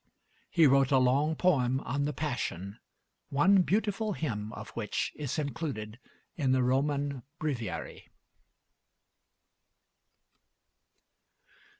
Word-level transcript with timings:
He 0.49 0.65
wrote 0.65 0.89
a 0.89 0.97
long 0.97 1.35
poem 1.35 1.79
on 1.81 2.05
the 2.05 2.11
Passion, 2.27 2.79
one 3.29 3.61
beautiful 3.61 4.13
hymn 4.13 4.51
of 4.53 4.69
which 4.71 5.11
is 5.13 5.37
included 5.37 5.99
in 6.35 6.53
the 6.53 6.63
Roman 6.63 7.21
Breviary. 7.37 8.09